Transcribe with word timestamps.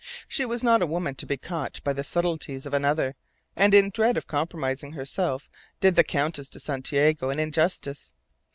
She 0.27 0.47
was 0.47 0.63
not 0.63 0.81
a 0.81 0.87
woman 0.87 1.13
to 1.13 1.27
be 1.27 1.37
caught 1.37 1.79
by 1.83 1.93
the 1.93 2.03
subtleties 2.03 2.65
of 2.65 2.73
another; 2.73 3.13
and 3.55 3.71
in 3.71 3.91
dread 3.91 4.17
of 4.17 4.25
compromising 4.25 4.93
herself 4.93 5.47
did 5.79 5.95
the 5.95 6.03
Countess 6.03 6.49
de 6.49 6.59
Santiago 6.59 7.29
an 7.29 7.39
injustice. 7.39 8.11